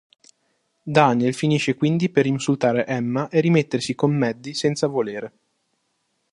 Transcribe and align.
Daniel 0.81 1.31
finisce 1.35 1.75
quindi 1.75 2.09
per 2.09 2.25
insultare 2.25 2.87
Emma 2.87 3.29
e 3.29 3.39
rimettersi 3.39 3.93
con 3.93 4.15
Maddie 4.17 4.55
senza 4.55 4.87
volere. 4.87 5.33